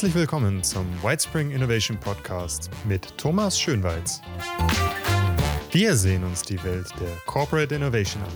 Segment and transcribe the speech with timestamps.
[0.00, 4.22] Herzlich willkommen zum Whitespring Innovation Podcast mit Thomas Schönweiz.
[5.72, 8.30] Wir sehen uns die Welt der Corporate Innovation an.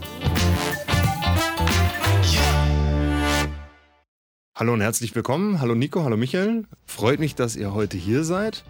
[4.55, 5.59] Hallo und herzlich willkommen.
[5.59, 6.67] Hallo Nico, hallo Michael.
[6.85, 8.63] Freut mich, dass ihr heute hier seid.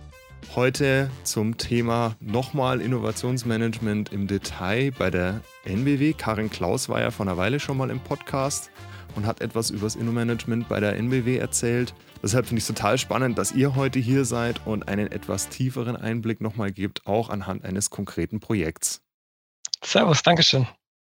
[0.55, 6.13] Heute zum Thema nochmal Innovationsmanagement im Detail bei der NBW.
[6.13, 8.71] Karin Klaus war ja vor einer Weile schon mal im Podcast
[9.17, 11.93] und hat etwas über das Innomanagement bei der NBW erzählt.
[12.25, 15.95] Deshalb finde ich es total spannend, dass ihr heute hier seid und einen etwas tieferen
[15.95, 19.03] Einblick nochmal gebt, auch anhand eines konkreten Projekts.
[19.85, 20.67] Servus, Dankeschön.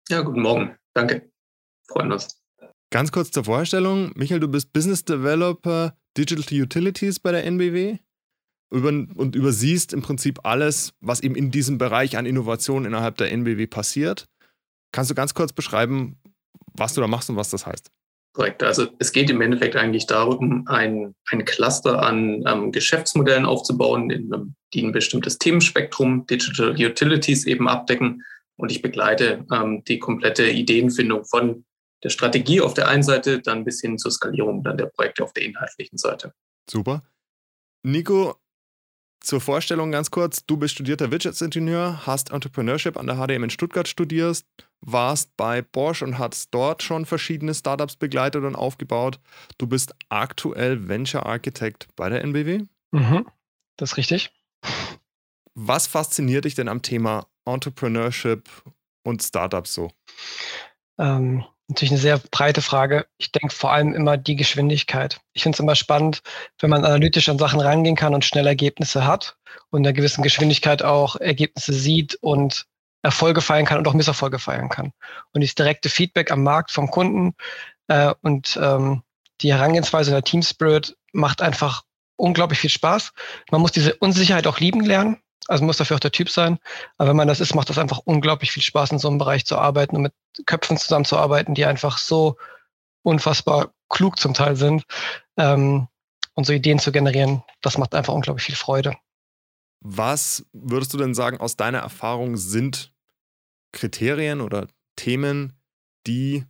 [0.09, 0.75] Ja, guten Morgen.
[0.95, 1.29] Danke.
[1.87, 2.41] Freuen uns.
[2.89, 4.11] Ganz kurz zur Vorstellung.
[4.15, 7.99] Michael, du bist Business Developer Digital Utilities bei der NBW
[8.71, 13.67] und übersiehst im Prinzip alles, was eben in diesem Bereich an Innovation innerhalb der NBW
[13.67, 14.25] passiert.
[14.91, 16.19] Kannst du ganz kurz beschreiben,
[16.73, 17.91] was du da machst und was das heißt?
[18.33, 18.63] Korrekt.
[18.63, 24.55] Also es geht im Endeffekt eigentlich darum, ein, ein Cluster an ähm, Geschäftsmodellen aufzubauen, in,
[24.73, 28.23] die ein bestimmtes Themenspektrum, Digital Utilities eben abdecken.
[28.55, 31.63] Und ich begleite ähm, die komplette Ideenfindung von
[32.03, 35.33] der Strategie auf der einen Seite dann bis hin zur Skalierung dann der Projekte auf
[35.33, 36.33] der inhaltlichen Seite.
[36.69, 37.03] Super.
[37.83, 38.35] Nico,
[39.19, 40.45] zur Vorstellung ganz kurz.
[40.45, 44.43] Du bist studierter Wirtschaftsingenieur, hast Entrepreneurship an der HDM in Stuttgart studiert,
[44.85, 49.19] warst bei Bosch und hast dort schon verschiedene Startups begleitet und aufgebaut.
[49.57, 52.63] Du bist aktuell Venture Architect bei der NBW.
[52.91, 53.25] Mhm,
[53.77, 54.31] das ist richtig.
[55.55, 58.49] Was fasziniert dich denn am Thema Entrepreneurship
[59.03, 59.91] und Startups so?
[60.97, 63.05] Ähm, natürlich eine sehr breite Frage.
[63.17, 65.21] Ich denke vor allem immer die Geschwindigkeit.
[65.33, 66.21] Ich finde es immer spannend,
[66.59, 69.37] wenn man analytisch an Sachen rangehen kann und schnell Ergebnisse hat
[69.69, 72.67] und in einer gewissen Geschwindigkeit auch Ergebnisse sieht und
[73.03, 74.93] Erfolge feiern kann und auch Misserfolge feiern kann.
[75.33, 77.35] Und dieses direkte Feedback am Markt vom Kunden
[77.87, 79.03] äh, und ähm,
[79.41, 81.83] die Herangehensweise der Team Spirit macht einfach
[82.15, 83.11] unglaublich viel Spaß.
[83.51, 85.19] Man muss diese Unsicherheit auch lieben lernen.
[85.47, 86.57] Also muss dafür auch der Typ sein.
[86.97, 89.45] Aber wenn man das ist, macht das einfach unglaublich viel Spaß, in so einem Bereich
[89.45, 90.13] zu arbeiten und mit
[90.45, 92.37] Köpfen zusammenzuarbeiten, die einfach so
[93.01, 94.85] unfassbar klug zum Teil sind.
[95.37, 95.89] Ähm,
[96.35, 98.95] und so Ideen zu generieren, das macht einfach unglaublich viel Freude.
[99.81, 102.92] Was würdest du denn sagen, aus deiner Erfahrung sind
[103.73, 105.53] Kriterien oder Themen,
[106.07, 106.45] die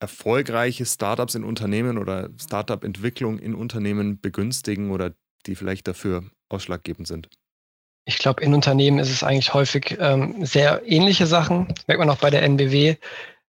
[0.00, 5.14] erfolgreiche Startups in Unternehmen oder Startup-Entwicklung in Unternehmen begünstigen oder
[5.46, 7.28] die vielleicht dafür ausschlaggebend sind?
[8.04, 11.72] Ich glaube, in Unternehmen ist es eigentlich häufig ähm, sehr ähnliche Sachen.
[11.86, 12.96] Merkt man auch bei der NBW,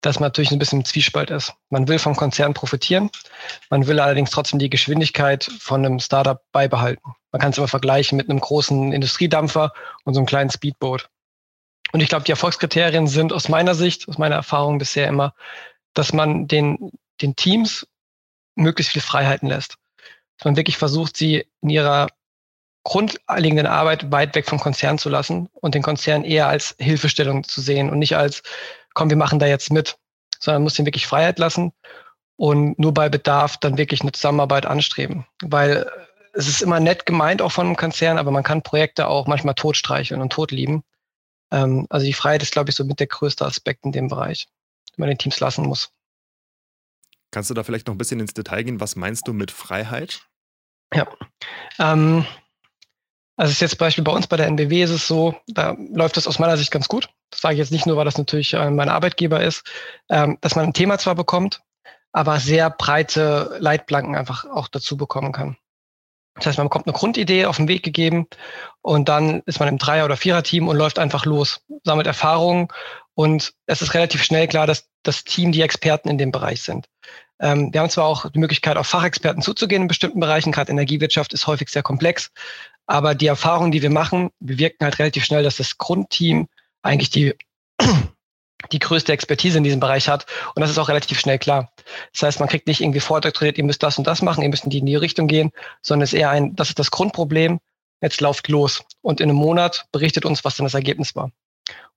[0.02, 1.54] dass man natürlich ein bisschen im Zwiespalt ist.
[1.70, 3.10] Man will vom Konzern profitieren,
[3.70, 7.12] man will allerdings trotzdem die Geschwindigkeit von einem Startup beibehalten.
[7.32, 9.74] Man kann es immer vergleichen mit einem großen Industriedampfer
[10.06, 11.10] und so einem kleinen Speedboot.
[11.92, 15.34] Und ich glaube, die Erfolgskriterien sind aus meiner Sicht, aus meiner Erfahrung bisher immer,
[15.94, 17.88] dass man den, den Teams
[18.56, 19.78] möglichst viel Freiheiten lässt.
[20.38, 22.08] Dass man wirklich versucht, sie in ihrer
[22.84, 27.60] grundlegenden Arbeit weit weg vom Konzern zu lassen und den Konzern eher als Hilfestellung zu
[27.60, 28.44] sehen und nicht als,
[28.94, 29.98] komm, wir machen da jetzt mit,
[30.40, 31.74] sondern man muss ihnen wirklich Freiheit lassen
[32.38, 35.26] und nur bei Bedarf dann wirklich eine Zusammenarbeit anstreben.
[35.42, 35.90] Weil
[36.34, 39.56] es ist immer nett gemeint auch von einem Konzern, aber man kann Projekte auch manchmal
[39.56, 40.84] totstreicheln und totlieben.
[41.52, 44.48] Ähm, also die Freiheit ist, glaube ich, so mit der größte Aspekt in dem Bereich,
[44.90, 45.92] den man den Teams lassen muss.
[47.32, 48.80] Kannst du da vielleicht noch ein bisschen ins Detail gehen?
[48.80, 50.22] Was meinst du mit Freiheit?
[50.94, 51.08] Ja.
[51.80, 52.26] Ähm,
[53.36, 56.28] also ist jetzt Beispiel bei uns bei der NBW ist es so, da läuft es
[56.28, 57.10] aus meiner Sicht ganz gut.
[57.30, 59.64] Das sage ich jetzt nicht nur, weil das natürlich äh, mein Arbeitgeber ist,
[60.10, 61.62] ähm, dass man ein Thema zwar bekommt,
[62.14, 65.58] aber sehr breite Leitplanken einfach auch dazu bekommen kann.
[66.38, 68.28] Das heißt, man bekommt eine Grundidee auf den Weg gegeben
[68.82, 72.68] und dann ist man im Dreier- oder Vierer-Team und läuft einfach los, sammelt Erfahrungen.
[73.16, 76.88] Und es ist relativ schnell klar, dass das Team die Experten in dem Bereich sind.
[77.40, 81.34] Ähm, wir haben zwar auch die Möglichkeit, auf Fachexperten zuzugehen in bestimmten Bereichen, gerade Energiewirtschaft
[81.34, 82.32] ist häufig sehr komplex,
[82.86, 86.48] aber die Erfahrungen, die wir machen, bewirken halt relativ schnell, dass das Grundteam
[86.82, 87.36] eigentlich die
[88.72, 90.26] die größte Expertise in diesem Bereich hat.
[90.56, 91.72] Und das ist auch relativ schnell klar.
[92.14, 94.66] Das heißt, man kriegt nicht irgendwie vordoktoriert, ihr müsst das und das machen, ihr müsst
[94.66, 97.60] in die, in die Richtung gehen, sondern es ist eher ein, das ist das Grundproblem,
[98.02, 98.84] jetzt lauft los.
[99.02, 101.32] Und in einem Monat berichtet uns, was dann das Ergebnis war.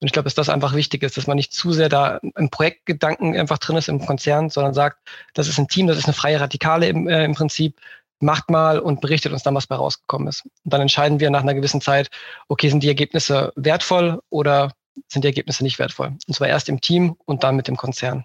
[0.00, 2.50] Und ich glaube, dass das einfach wichtig ist, dass man nicht zu sehr da im
[2.50, 4.98] Projektgedanken einfach drin ist im Konzern, sondern sagt,
[5.34, 7.78] das ist ein Team, das ist eine freie Radikale im, äh, im Prinzip,
[8.18, 10.44] macht mal und berichtet uns dann, was bei rausgekommen ist.
[10.44, 12.10] Und dann entscheiden wir nach einer gewissen Zeit,
[12.48, 14.72] okay, sind die Ergebnisse wertvoll oder
[15.08, 16.16] sind die Ergebnisse nicht wertvoll.
[16.26, 18.24] Und zwar erst im Team und dann mit dem Konzern.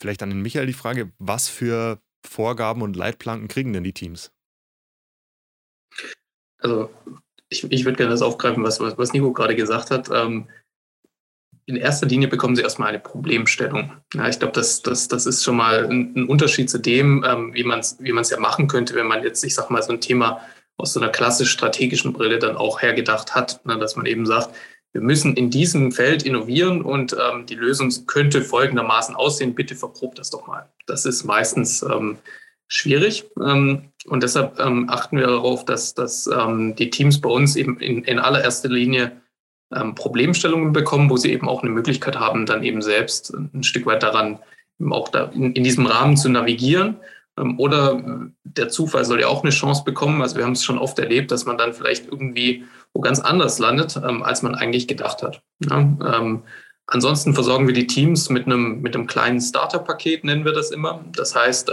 [0.00, 4.32] Vielleicht an den Michael die Frage, was für Vorgaben und Leitplanken kriegen denn die Teams?
[6.58, 6.90] Also
[7.48, 10.10] ich, ich würde gerne das aufgreifen, was, was, was Nico gerade gesagt hat.
[10.10, 10.48] Ähm,
[11.66, 13.92] in erster Linie bekommen sie erstmal eine Problemstellung.
[14.12, 17.54] Ja, ich glaube, das, das, das ist schon mal ein, ein Unterschied zu dem, ähm,
[17.54, 20.00] wie man es wie ja machen könnte, wenn man jetzt, ich sag mal, so ein
[20.00, 20.42] Thema
[20.76, 24.54] aus so einer klassisch strategischen Brille dann auch hergedacht hat, ne, dass man eben sagt,
[24.92, 29.54] wir müssen in diesem Feld innovieren und ähm, die Lösung könnte folgendermaßen aussehen.
[29.54, 30.68] Bitte verprobt das doch mal.
[30.86, 32.18] Das ist meistens ähm,
[32.68, 37.56] schwierig ähm, und deshalb ähm, achten wir darauf, dass, dass ähm, die Teams bei uns
[37.56, 39.20] eben in, in allererster Linie
[39.74, 43.86] ähm, Problemstellungen bekommen, wo sie eben auch eine Möglichkeit haben, dann eben selbst ein Stück
[43.86, 44.38] weit daran
[44.80, 46.96] eben auch da in, in diesem Rahmen zu navigieren.
[47.38, 50.22] Ähm, oder äh, der Zufall soll ja auch eine Chance bekommen.
[50.22, 53.58] Also wir haben es schon oft erlebt, dass man dann vielleicht irgendwie wo ganz anders
[53.58, 55.42] landet, ähm, als man eigentlich gedacht hat.
[55.68, 56.42] Ja, ähm,
[56.86, 61.04] ansonsten versorgen wir die Teams mit einem, mit einem kleinen Starter-Paket, nennen wir das immer.
[61.12, 61.70] Das heißt,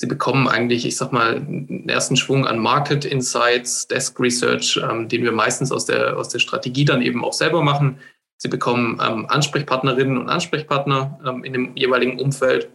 [0.00, 4.80] Sie bekommen eigentlich, ich sag mal, einen ersten Schwung an Market Insights, Desk Research,
[5.10, 7.98] den wir meistens aus der, aus der Strategie dann eben auch selber machen.
[8.40, 12.70] Sie bekommen ähm, Ansprechpartnerinnen und Ansprechpartner ähm, in dem jeweiligen Umfeld.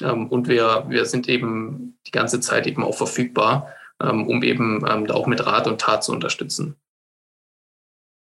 [0.00, 4.84] Ähm, und wir, wir sind eben die ganze Zeit eben auch verfügbar, ähm, um eben
[4.88, 6.76] ähm, da auch mit Rat und Tat zu unterstützen.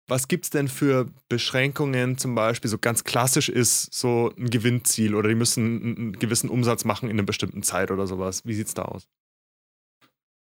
[0.08, 5.14] Was gibt es denn für Beschränkungen, zum Beispiel, so ganz klassisch ist so ein Gewinnziel
[5.14, 8.44] oder die müssen einen gewissen Umsatz machen in einer bestimmten Zeit oder sowas?
[8.44, 9.08] Wie sieht es da aus?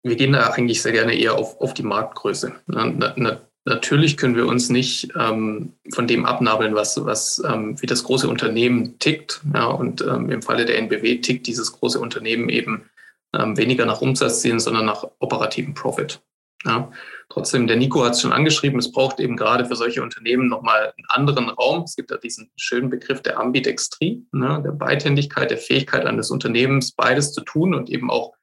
[0.02, 2.54] Wir gehen da eigentlich sehr gerne eher auf, auf die Marktgröße.
[2.68, 2.86] Na,
[3.16, 3.40] na,
[3.70, 8.28] natürlich können wir uns nicht ähm, von dem abnabeln, was, was ähm, wie das große
[8.28, 9.40] Unternehmen tickt.
[9.54, 12.90] Ja, und ähm, im Falle der NBW tickt dieses große Unternehmen eben
[13.34, 16.20] ähm, weniger nach Umsatzzielen, sondern nach operativen Profit.
[16.66, 16.90] Ja.
[17.30, 20.92] Trotzdem, der Nico hat es schon angeschrieben, es braucht eben gerade für solche Unternehmen nochmal
[20.96, 21.84] einen anderen Raum.
[21.84, 26.92] Es gibt ja diesen schönen Begriff der Ambidextrie, ne, der Beidhändigkeit, der Fähigkeit eines Unternehmens,
[26.92, 28.34] beides zu tun und eben auch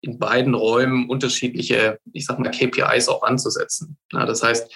[0.00, 3.96] in beiden Räumen unterschiedliche, ich sag mal, KPIs auch anzusetzen.
[4.12, 4.72] Ja, das heißt,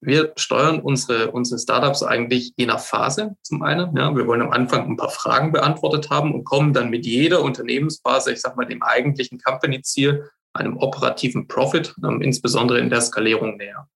[0.00, 3.94] wir steuern unsere, unsere Startups eigentlich je nach Phase zum einen.
[3.96, 7.42] Ja, wir wollen am Anfang ein paar Fragen beantwortet haben und kommen dann mit jeder
[7.42, 13.56] Unternehmensphase, ich sag mal, dem eigentlichen Company-Ziel einem operativen Profit, ähm, insbesondere in der Skalierung
[13.56, 13.88] näher.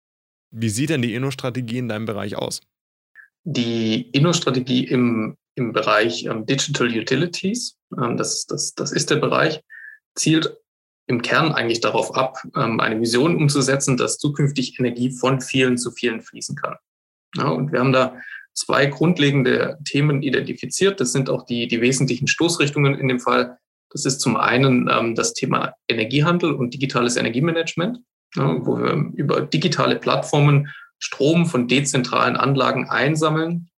[0.50, 2.60] Wie sieht denn die Inno-Strategie in deinem Bereich aus?
[3.44, 9.62] Die Inno-Strategie im, im Bereich ähm, Digital Utilities, ähm, das, das, das ist der Bereich,
[10.14, 10.56] zielt
[11.06, 15.90] im Kern eigentlich darauf ab, ähm, eine Vision umzusetzen, dass zukünftig Energie von vielen zu
[15.90, 16.76] vielen fließen kann.
[17.36, 18.16] Ja, und wir haben da
[18.54, 21.00] zwei grundlegende Themen identifiziert.
[21.00, 23.58] Das sind auch die, die wesentlichen Stoßrichtungen in dem Fall.
[23.90, 27.98] Das ist zum einen ähm, das Thema Energiehandel und digitales Energiemanagement,
[28.34, 33.68] ja, wo wir über digitale Plattformen Strom von dezentralen Anlagen einsammeln,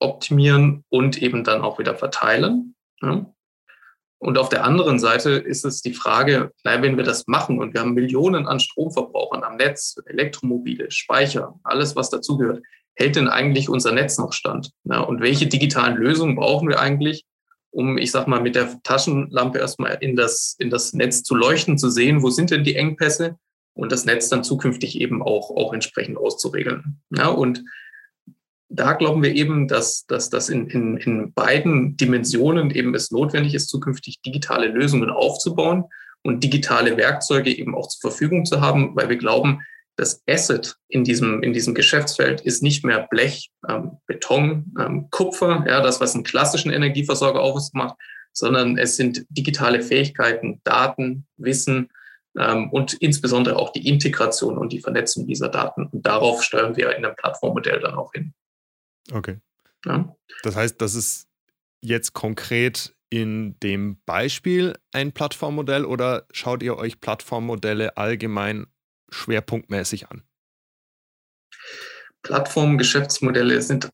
[0.00, 2.74] optimieren und eben dann auch wieder verteilen.
[3.00, 3.33] Ja.
[4.24, 7.82] Und auf der anderen Seite ist es die Frage, wenn wir das machen und wir
[7.82, 12.62] haben Millionen an Stromverbrauchern am Netz, Elektromobile, Speicher, alles, was dazugehört,
[12.94, 14.70] hält denn eigentlich unser Netz noch stand?
[14.84, 17.26] Und welche digitalen Lösungen brauchen wir eigentlich,
[17.70, 21.76] um, ich sag mal, mit der Taschenlampe erstmal in das, in das Netz zu leuchten,
[21.76, 23.36] zu sehen, wo sind denn die Engpässe
[23.74, 27.02] und das Netz dann zukünftig eben auch, auch entsprechend auszuregeln.
[27.10, 27.62] Und
[28.74, 33.54] da glauben wir eben, dass, dass das in, in, in beiden Dimensionen eben es notwendig
[33.54, 35.84] ist, zukünftig digitale Lösungen aufzubauen
[36.22, 39.60] und digitale Werkzeuge eben auch zur Verfügung zu haben, weil wir glauben,
[39.96, 45.64] das Asset in diesem, in diesem Geschäftsfeld ist nicht mehr Blech, ähm, Beton, ähm, Kupfer,
[45.68, 47.96] ja, das, was einen klassischen Energieversorger ausmacht,
[48.32, 51.90] sondern es sind digitale Fähigkeiten, Daten, Wissen
[52.36, 55.86] ähm, und insbesondere auch die Integration und die Vernetzung dieser Daten.
[55.86, 58.34] Und darauf steuern wir in einem Plattformmodell dann auch hin.
[59.12, 59.40] Okay.
[59.84, 60.16] Ja?
[60.42, 61.28] Das heißt, das ist
[61.80, 68.66] jetzt konkret in dem Beispiel ein Plattformmodell oder schaut ihr euch Plattformmodelle allgemein
[69.10, 70.22] schwerpunktmäßig an?
[72.22, 73.90] Plattformgeschäftsmodelle sind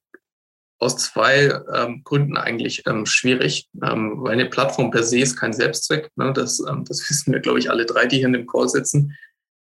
[0.79, 5.52] aus zwei ähm, Gründen eigentlich ähm, schwierig, ähm, weil eine Plattform per se ist kein
[5.52, 6.11] Selbstzweck.
[6.17, 6.33] Ne?
[6.33, 9.17] Das, ähm, das wissen wir, glaube ich, alle drei, die hier in dem Call sitzen.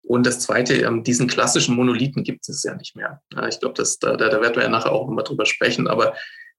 [0.03, 3.23] Und das Zweite, ähm, diesen klassischen Monolithen gibt es ja nicht mehr.
[3.49, 5.87] Ich glaube, da, da, werden wir ja nachher auch nochmal drüber sprechen.
[5.87, 6.15] Aber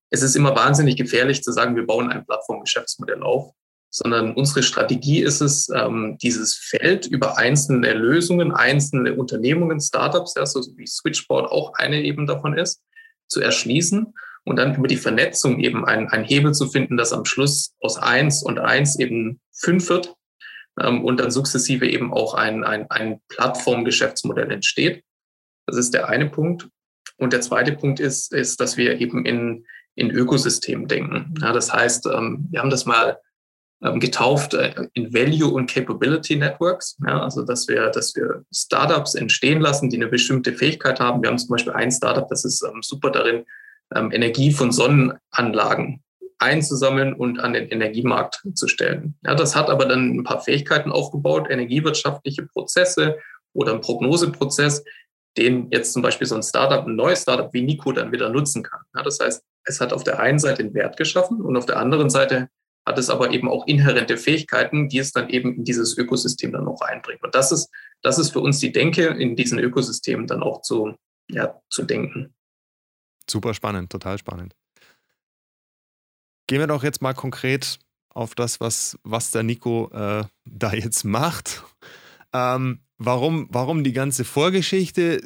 [0.10, 3.54] es ist immer wahnsinnig gefährlich zu sagen, wir bauen ein Plattformgeschäftsmodell auf
[3.96, 10.48] sondern unsere Strategie ist es, ähm, dieses Feld über einzelne Lösungen, einzelne Unternehmungen, Startups, ja,
[10.48, 12.82] so wie Switchboard auch eine eben davon ist,
[13.28, 14.12] zu erschließen
[14.46, 17.98] und dann über die Vernetzung eben ein, ein Hebel zu finden, dass am Schluss aus
[17.98, 20.16] eins und eins eben fünf wird
[20.76, 25.04] und dann sukzessive eben auch ein, ein, ein Plattformgeschäftsmodell entsteht.
[25.68, 26.68] Das ist der eine Punkt.
[27.18, 29.66] Und der zweite Punkt ist, ist dass wir eben in,
[29.96, 31.36] in Ökosystemen denken.
[31.42, 33.20] Ja, das heißt, ähm, wir haben das mal
[33.84, 36.98] ähm, getauft äh, in Value und Capability Networks.
[37.06, 41.22] Ja, also dass wir, dass wir Startups entstehen lassen, die eine bestimmte Fähigkeit haben.
[41.22, 43.46] Wir haben zum Beispiel ein Startup, das ist ähm, super darin,
[43.94, 46.04] ähm, Energie von Sonnenanlagen
[46.44, 49.16] einzusammeln und an den Energiemarkt zu stellen.
[49.26, 53.18] Ja, das hat aber dann ein paar Fähigkeiten aufgebaut, energiewirtschaftliche Prozesse
[53.54, 54.84] oder ein Prognoseprozess,
[55.38, 58.62] den jetzt zum Beispiel so ein Startup, ein neues Startup wie Nico dann wieder nutzen
[58.62, 58.82] kann.
[58.96, 61.78] Ja, das heißt, es hat auf der einen Seite einen Wert geschaffen und auf der
[61.78, 62.50] anderen Seite
[62.86, 66.68] hat es aber eben auch inhärente Fähigkeiten, die es dann eben in dieses Ökosystem dann
[66.68, 67.24] auch einbringt.
[67.24, 67.70] Und das ist,
[68.02, 70.94] das ist für uns die Denke, in diesen Ökosystemen dann auch zu,
[71.30, 72.36] ja, zu denken.
[73.30, 74.54] Super spannend, total spannend.
[76.48, 81.04] Gehen wir doch jetzt mal konkret auf das, was, was der Nico äh, da jetzt
[81.04, 81.64] macht.
[82.34, 85.22] Ähm, warum, warum die ganze Vorgeschichte?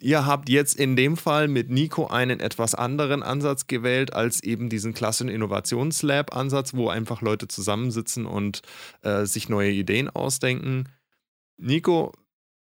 [0.00, 4.68] Ihr habt jetzt in dem Fall mit Nico einen etwas anderen Ansatz gewählt als eben
[4.68, 8.62] diesen klassischen Innovationslab-Ansatz, wo einfach Leute zusammensitzen und
[9.02, 10.88] äh, sich neue Ideen ausdenken.
[11.56, 12.12] Nico,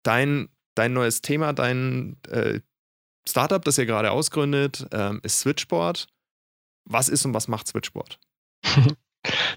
[0.04, 2.60] dein, dein neues Thema, dein äh,
[3.28, 6.08] Startup, das ihr gerade ausgründet, äh, ist Switchboard.
[6.86, 8.20] Was ist und was macht Switchboard?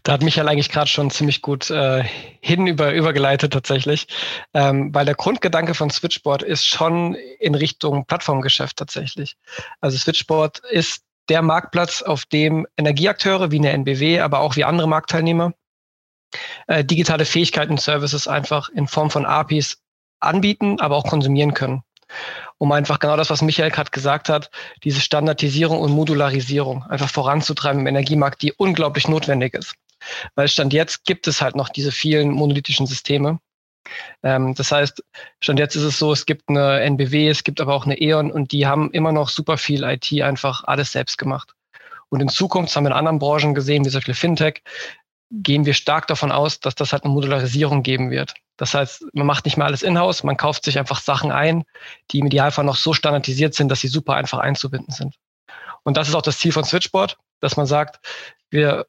[0.03, 2.03] Da hat Michael eigentlich gerade schon ziemlich gut äh,
[2.41, 4.09] hin über, übergeleitet tatsächlich,
[4.55, 9.37] ähm, weil der Grundgedanke von Switchboard ist schon in Richtung Plattformgeschäft tatsächlich.
[9.81, 14.89] Also Switchboard ist der Marktplatz, auf dem Energieakteure wie eine NBW, aber auch wie andere
[14.89, 15.55] Marktteilnehmer
[16.67, 19.81] äh, digitale Fähigkeiten und Services einfach in Form von APIs
[20.19, 21.85] anbieten, aber auch konsumieren können
[22.59, 24.51] um einfach genau das, was Michael gerade gesagt hat,
[24.85, 29.75] diese Standardisierung und Modularisierung einfach voranzutreiben im Energiemarkt, die unglaublich notwendig ist.
[30.35, 33.39] Weil Stand jetzt gibt es halt noch diese vielen monolithischen Systeme.
[34.23, 35.03] Ähm, das heißt,
[35.41, 38.31] Stand jetzt ist es so, es gibt eine NBW, es gibt aber auch eine E.ON
[38.31, 41.55] und die haben immer noch super viel IT einfach alles selbst gemacht.
[42.09, 44.63] Und in Zukunft, haben wir in anderen Branchen gesehen, wie zum Beispiel Fintech,
[45.33, 48.35] gehen wir stark davon aus, dass das halt eine Modularisierung geben wird.
[48.59, 51.65] Das heißt, man macht nicht mehr alles in-house, man kauft sich einfach Sachen ein,
[52.11, 55.15] die im Idealfall noch so standardisiert sind, dass sie super einfach einzubinden sind.
[55.85, 57.99] Und das ist auch das Ziel von Switchboard, dass man sagt,
[58.51, 58.87] wir,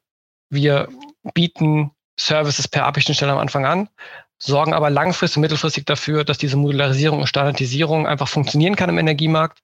[0.50, 0.88] wir
[1.32, 3.88] bieten Services per API-Schnittstelle am Anfang an,
[4.38, 8.98] sorgen aber langfristig und mittelfristig dafür, dass diese Modularisierung und Standardisierung einfach funktionieren kann im
[8.98, 9.62] Energiemarkt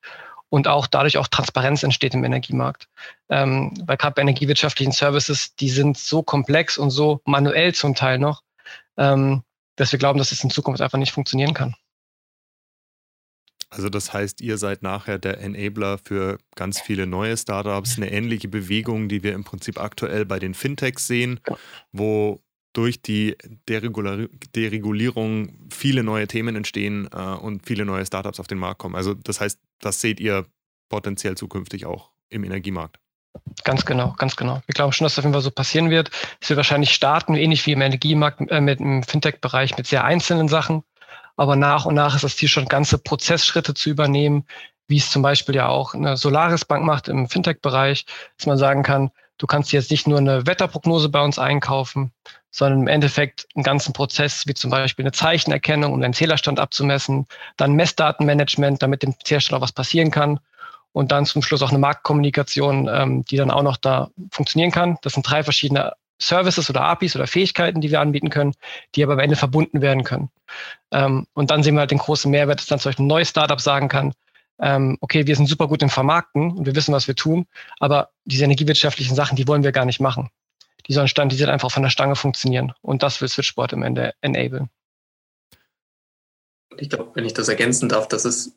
[0.51, 2.89] und auch dadurch auch Transparenz entsteht im Energiemarkt.
[3.31, 8.19] Ähm, weil gerade bei energiewirtschaftlichen Services, die sind so komplex und so manuell zum Teil
[8.19, 8.43] noch,
[8.99, 9.43] ähm,
[9.77, 11.75] dass wir glauben, dass es in Zukunft einfach nicht funktionieren kann.
[13.73, 18.49] Also das heißt, ihr seid nachher der Enabler für ganz viele neue Startups, eine ähnliche
[18.49, 21.39] Bewegung, die wir im Prinzip aktuell bei den Fintechs sehen,
[21.93, 22.43] wo
[22.73, 23.37] durch die
[23.69, 28.95] Deregulierung viele neue Themen entstehen äh, und viele neue Startups auf den Markt kommen.
[28.95, 30.47] Also das heißt, das seht ihr
[30.89, 32.99] potenziell zukünftig auch im Energiemarkt.
[33.65, 34.63] Ganz genau, ganz genau.
[34.67, 36.11] Wir glauben schon, dass das auf jeden Fall so passieren wird.
[36.41, 40.49] Es wird wahrscheinlich starten, ähnlich wie im Energiemarkt, äh, mit dem Fintech-Bereich, mit sehr einzelnen
[40.49, 40.83] Sachen.
[41.37, 44.45] Aber nach und nach ist das Ziel schon, ganze Prozessschritte zu übernehmen,
[44.89, 48.83] wie es zum Beispiel ja auch eine Solaris Bank macht im Fintech-Bereich, dass man sagen
[48.83, 52.13] kann, du kannst jetzt nicht nur eine Wetterprognose bei uns einkaufen,
[52.51, 57.27] sondern im Endeffekt einen ganzen Prozess, wie zum Beispiel eine Zeichenerkennung, um den Zählerstand abzumessen,
[57.57, 60.41] dann Messdatenmanagement, damit dem Zählerstand auch was passieren kann
[60.93, 64.99] und dann zum Schluss auch eine Marktkommunikation, ähm, die dann auch noch da funktionieren kann.
[65.03, 68.55] Das sind drei verschiedene Services oder APIs oder Fähigkeiten, die wir anbieten können,
[68.95, 70.31] die aber am Ende verbunden werden können.
[70.93, 73.31] Ähm, und dann sehen wir halt den großen Mehrwert, dass dann zum Beispiel ein neues
[73.31, 74.13] Startup sagen kann,
[74.61, 77.47] ähm, okay, wir sind super gut im Vermarkten und wir wissen, was wir tun,
[77.79, 80.29] aber diese energiewirtschaftlichen Sachen, die wollen wir gar nicht machen.
[80.87, 82.73] Die sollen standardisiert einfach von der Stange funktionieren.
[82.83, 84.71] Und das will Switchboard im Ende enablen.
[86.77, 88.53] Ich glaube, wenn ich das ergänzen darf, das ist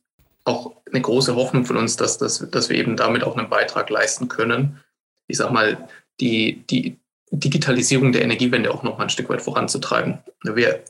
[0.45, 3.89] auch eine große Hoffnung von uns, dass, dass, dass wir eben damit auch einen Beitrag
[3.89, 4.79] leisten können.
[5.27, 5.87] Ich sag mal,
[6.19, 6.99] die, die
[7.31, 10.19] Digitalisierung der Energiewende auch noch mal ein Stück weit voranzutreiben.
[10.43, 10.83] Wir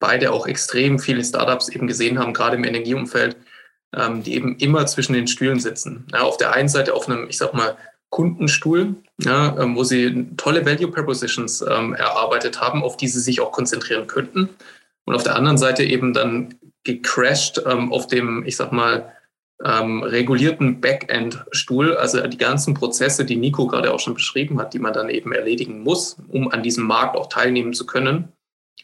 [0.00, 3.36] beide auch extrem viele Startups eben gesehen haben, gerade im Energieumfeld,
[3.94, 6.06] ähm, die eben immer zwischen den Stühlen sitzen.
[6.12, 7.76] Ja, auf der einen Seite auf einem, ich sag mal,
[8.14, 13.40] Kundenstuhl, ja, ähm, wo sie tolle Value Propositions ähm, erarbeitet haben, auf die sie sich
[13.40, 14.50] auch konzentrieren könnten.
[15.04, 16.54] Und auf der anderen Seite eben dann
[16.84, 19.12] gecrashed ähm, auf dem, ich sag mal,
[19.64, 24.78] ähm, regulierten Backend-Stuhl, also die ganzen Prozesse, die Nico gerade auch schon beschrieben hat, die
[24.78, 28.28] man dann eben erledigen muss, um an diesem Markt auch teilnehmen zu können.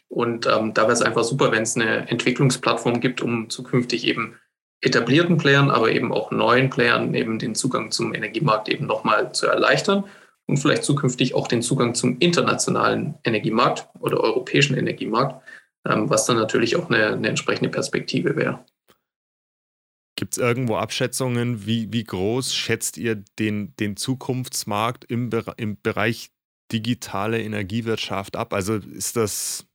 [0.09, 4.35] Und ähm, da wäre es einfach super, wenn es eine Entwicklungsplattform gibt, um zukünftig eben
[4.81, 9.47] etablierten Playern, aber eben auch neuen Playern eben den Zugang zum Energiemarkt eben nochmal zu
[9.47, 10.05] erleichtern
[10.47, 15.41] und vielleicht zukünftig auch den Zugang zum internationalen Energiemarkt oder europäischen Energiemarkt,
[15.87, 18.65] ähm, was dann natürlich auch eine, eine entsprechende Perspektive wäre.
[20.15, 26.31] Gibt es irgendwo Abschätzungen, wie, wie groß schätzt ihr den, den Zukunftsmarkt im, im Bereich
[26.71, 28.53] digitale Energiewirtschaft ab?
[28.53, 29.65] Also ist das,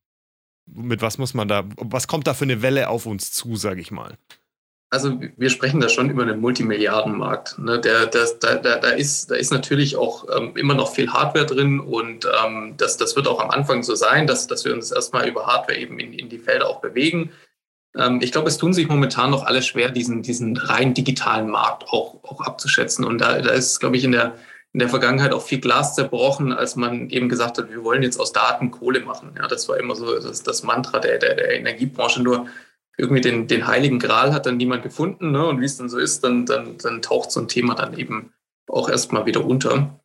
[0.67, 3.81] mit was muss man da, was kommt da für eine Welle auf uns zu, sage
[3.81, 4.19] ich mal?
[4.91, 7.59] Also wir sprechen da schon über einen Multimilliardenmarkt.
[7.59, 7.81] Ne?
[7.81, 11.81] Der, der, da, da, ist, da ist natürlich auch ähm, immer noch viel Hardware drin
[11.81, 15.29] und ähm, das, das wird auch am Anfang so sein, dass, dass wir uns erstmal
[15.29, 17.31] über Hardware eben in, in die Felder auch bewegen.
[17.97, 21.85] Ähm, ich glaube, es tun sich momentan noch alle schwer, diesen, diesen rein digitalen Markt
[21.89, 23.05] auch, auch abzuschätzen.
[23.05, 24.35] Und da, da ist, glaube ich, in der,
[24.73, 28.21] in der Vergangenheit auch viel Glas zerbrochen, als man eben gesagt hat, wir wollen jetzt
[28.21, 29.35] aus Daten Kohle machen.
[29.37, 32.23] Ja, das war immer so das, das Mantra der, der, der Energiebranche.
[32.23, 32.47] Nur
[32.97, 35.31] irgendwie den, den heiligen Gral hat dann niemand gefunden.
[35.33, 35.47] Ne?
[35.47, 38.33] Und wie es dann so ist, dann, dann, dann taucht so ein Thema dann eben
[38.69, 40.01] auch erstmal wieder unter.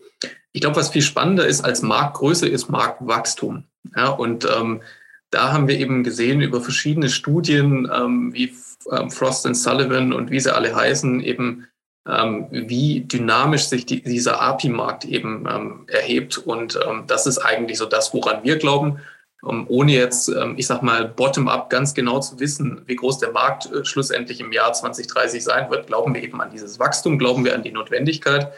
[0.51, 3.63] Ich glaube, was viel spannender ist als Marktgröße, ist Marktwachstum.
[3.95, 4.81] Ja, und ähm,
[5.29, 8.53] da haben wir eben gesehen über verschiedene Studien, ähm, wie
[8.91, 11.67] ähm, Frost und Sullivan und wie sie alle heißen, eben
[12.07, 16.37] ähm, wie dynamisch sich die, dieser API-Markt eben ähm, erhebt.
[16.37, 18.99] Und ähm, das ist eigentlich so das, woran wir glauben
[19.41, 23.71] ohne jetzt, ähm, ich sag mal, bottom-up ganz genau zu wissen, wie groß der Markt
[23.71, 27.55] äh, schlussendlich im Jahr 2030 sein wird, glauben wir eben an dieses Wachstum, glauben wir
[27.55, 28.51] an die Notwendigkeit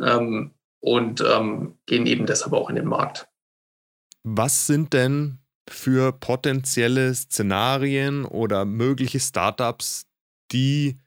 [0.00, 3.28] ähm, und ähm, gehen eben deshalb auch in den Markt.
[4.22, 5.38] Was sind denn
[5.68, 10.06] für potenzielle Szenarien oder mögliche Startups,
[10.52, 10.98] die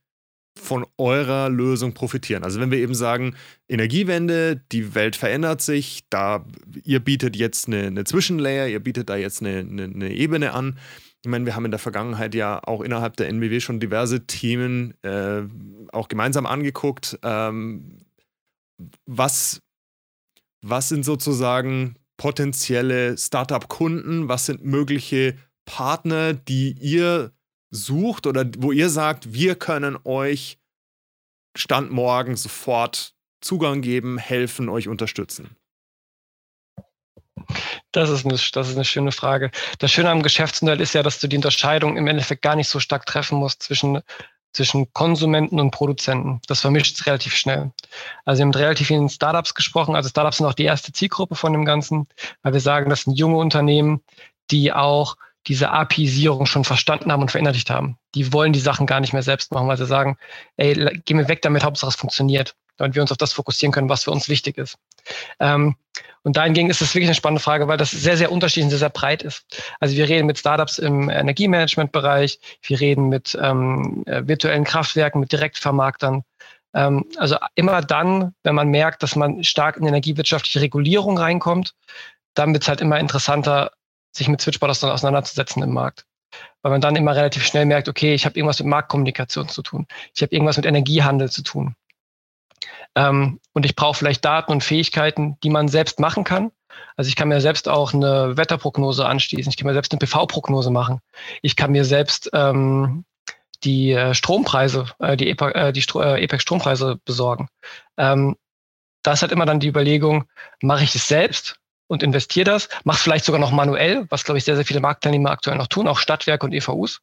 [0.58, 2.44] von eurer Lösung profitieren.
[2.44, 3.36] Also wenn wir eben sagen,
[3.68, 6.46] Energiewende, die Welt verändert sich, da
[6.84, 10.78] ihr bietet jetzt eine, eine Zwischenlayer, ihr bietet da jetzt eine, eine, eine, Ebene an.
[11.24, 14.94] Ich meine, wir haben in der Vergangenheit ja auch innerhalb der NBW schon diverse Themen
[15.04, 15.44] äh,
[15.92, 17.20] auch gemeinsam angeguckt.
[17.24, 17.98] Ähm,
[19.06, 19.62] was,
[20.62, 24.30] was sind sozusagen potenzielle Startup-Kunden?
[24.30, 25.36] Was sind mögliche
[25.66, 27.35] Partner, die ihr
[27.76, 30.58] sucht oder wo ihr sagt, wir können euch
[31.56, 35.56] Stand morgen sofort Zugang geben, helfen, euch unterstützen?
[37.92, 39.52] Das ist, eine, das ist eine schöne Frage.
[39.80, 42.80] Das Schöne am Geschäftsmodell ist ja, dass du die Unterscheidung im Endeffekt gar nicht so
[42.80, 44.02] stark treffen musst zwischen,
[44.54, 46.42] zwischen Konsumenten und Produzenten.
[46.48, 47.72] Das vermischt es relativ schnell.
[48.26, 49.96] Also wir haben mit relativ vielen Startups gesprochen.
[49.96, 52.08] Also Startups sind auch die erste Zielgruppe von dem Ganzen,
[52.42, 54.02] weil wir sagen, das sind junge Unternehmen,
[54.52, 57.98] die auch diese API-Sierung schon verstanden haben und verinnerlicht haben.
[58.16, 60.18] Die wollen die Sachen gar nicht mehr selbst machen, weil sie sagen,
[60.58, 63.90] ey, geh mir weg damit, Hauptsache es funktioniert, damit wir uns auf das fokussieren können,
[63.90, 64.78] was für uns wichtig ist.
[65.40, 65.76] Ähm,
[66.24, 68.80] und dahingegen ist es wirklich eine spannende Frage, weil das sehr, sehr unterschiedlich und sehr,
[68.80, 69.46] sehr breit ist.
[69.80, 75.32] Also wir reden mit Startups im Energiemanagement-Bereich, wir reden mit ähm, äh, virtuellen Kraftwerken, mit
[75.32, 76.24] Direktvermarktern.
[76.74, 81.76] Ähm, also immer dann, wenn man merkt, dass man stark in energiewirtschaftliche Regulierung reinkommt,
[82.34, 83.72] dann wird es halt immer interessanter,
[84.16, 86.06] sich mit Switchboard auseinanderzusetzen im Markt.
[86.62, 89.88] Weil man dann immer relativ schnell merkt, okay, ich habe irgendwas mit Marktkommunikation zu tun.
[90.14, 91.76] Ich habe irgendwas mit Energiehandel zu tun.
[92.96, 96.52] Ähm, und ich brauche vielleicht Daten und Fähigkeiten, die man selbst machen kann.
[96.98, 99.50] Also ich kann mir selbst auch eine Wetterprognose anschließen.
[99.50, 101.00] Ich kann mir selbst eine PV-Prognose machen.
[101.42, 103.06] Ich kann mir selbst ähm,
[103.64, 107.48] die äh, Strompreise, äh, die, EPA, äh, die Stro äh, EPEC-Strompreise besorgen.
[107.98, 108.36] Ähm,
[109.04, 110.26] da ist immer dann die Überlegung,
[110.62, 114.38] mache ich es selbst und investiere das, mache es vielleicht sogar noch manuell, was, glaube
[114.38, 117.02] ich, sehr, sehr viele Marktteilnehmer aktuell noch tun, auch Stadtwerke und EVUs.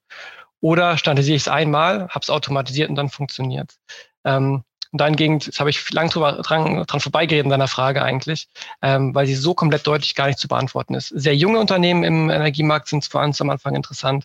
[0.61, 3.77] Oder standardisiere ich es einmal, habe es automatisiert und dann funktioniert
[4.25, 8.49] ähm, und dahingegen, das habe ich lang drüber, dran, dran vorbeigeredet in deiner Frage eigentlich,
[8.83, 11.09] ähm, weil sie so komplett deutlich gar nicht zu beantworten ist.
[11.09, 14.25] Sehr junge Unternehmen im Energiemarkt sind vor allem am Anfang interessant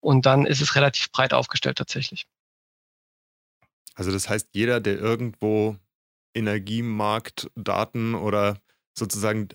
[0.00, 2.26] und dann ist es relativ breit aufgestellt tatsächlich.
[3.94, 5.76] Also das heißt, jeder, der irgendwo
[6.34, 8.58] Energiemarktdaten oder
[8.94, 9.48] sozusagen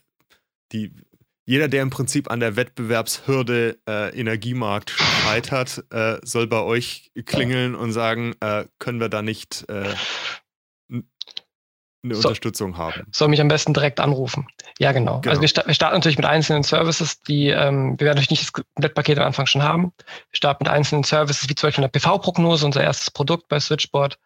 [0.74, 0.92] die,
[1.46, 7.76] jeder, der im Prinzip an der Wettbewerbshürde äh, Energiemarkt scheitert, äh, soll bei euch klingeln
[7.76, 9.94] und sagen, äh, können wir da nicht äh,
[12.04, 13.06] eine so, Unterstützung haben.
[13.12, 14.48] Soll mich am besten direkt anrufen.
[14.78, 15.22] Ja, genau.
[15.22, 15.32] genau.
[15.32, 18.44] Also wir, sta wir, starten natürlich mit einzelnen Services, die ähm, wir werden natürlich nicht
[18.44, 19.94] das Komplettpaket am Anfang schon haben.
[20.32, 24.20] Wir starten mit einzelnen Services, wie zum Beispiel eine PV-Prognose, unser erstes Produkt bei Switchboard,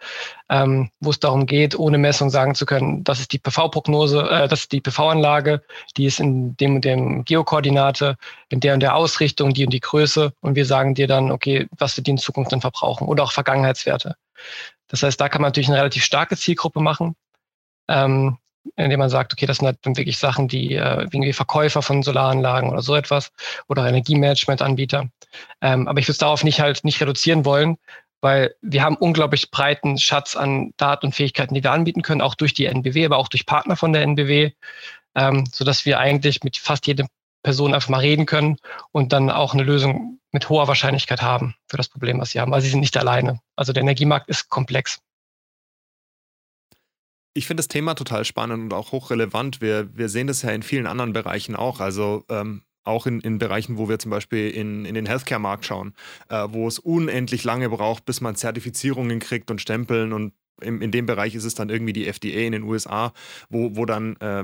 [0.50, 4.48] ähm, wo es darum geht, ohne Messung sagen zu können, das ist die PV-Prognose, äh,
[4.48, 5.62] das ist die PV-Anlage,
[5.98, 8.18] die ist in dem und dem Geokoordinate,
[8.50, 11.68] in der und der Ausrichtung, die und die Größe und wir sagen dir dann, okay,
[11.78, 14.16] was wir die in Zukunft dann verbrauchen oder auch Vergangenheitswerte.
[14.88, 17.16] Das heißt, da kann man natürlich eine relativ starke Zielgruppe machen
[17.88, 18.38] ähm,
[18.76, 22.70] indem man sagt, okay, das sind halt wirklich Sachen, die äh, irgendwie Verkäufer von Solaranlagen
[22.70, 23.32] oder so etwas
[23.68, 25.10] oder Energiemanagementanbieter.
[25.62, 27.78] Ähm, aber ich würde es darauf nicht halt nicht reduzieren wollen,
[28.22, 32.36] weil wir haben unglaublich breiten Schatz an Daten und Fähigkeiten, die wir anbieten können, auch
[32.36, 34.52] durch die NBW, aber auch durch Partner von der NBW,
[35.16, 37.08] ähm, sodass wir eigentlich mit fast jedem
[37.44, 38.58] Person einfach mal reden können
[38.92, 42.52] und dann auch eine Lösung mit hoher Wahrscheinlichkeit haben für das Problem, was sie haben,
[42.52, 43.40] weil sie sind nicht alleine.
[43.56, 45.00] Also der Energiemarkt ist komplex
[47.38, 49.62] ich finde das Thema total spannend und auch hochrelevant.
[49.62, 51.80] Wir, wir sehen das ja in vielen anderen Bereichen auch.
[51.80, 55.94] Also ähm, auch in, in Bereichen, wo wir zum Beispiel in, in den Healthcare-Markt schauen,
[56.30, 60.92] äh, wo es unendlich lange braucht, bis man Zertifizierungen kriegt und Stempeln und in, in
[60.92, 63.14] dem Bereich ist es dann irgendwie die FDA in den USA,
[63.50, 64.44] wo, wo dann äh,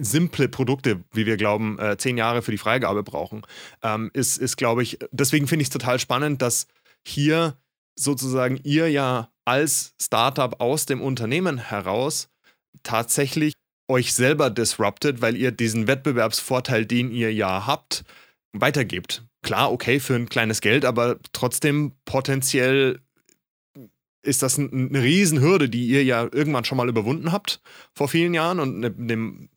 [0.00, 3.40] simple Produkte, wie wir glauben, äh, zehn Jahre für die Freigabe brauchen.
[3.82, 6.66] Ähm, ist, ist glaube ich, deswegen finde ich es total spannend, dass
[7.02, 7.56] hier
[7.98, 12.28] sozusagen ihr ja als Startup aus dem Unternehmen heraus
[12.82, 13.54] tatsächlich
[13.88, 18.04] euch selber disruptet, weil ihr diesen Wettbewerbsvorteil, den ihr ja habt,
[18.52, 19.24] weitergebt.
[19.42, 23.00] Klar, okay, für ein kleines Geld, aber trotzdem potenziell
[24.24, 27.60] ist das eine Riesenhürde, die ihr ja irgendwann schon mal überwunden habt
[27.92, 29.48] vor vielen Jahren und eine, eine